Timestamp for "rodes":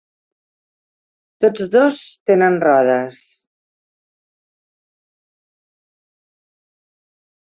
2.63-3.19